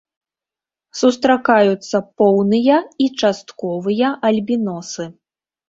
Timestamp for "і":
3.05-3.13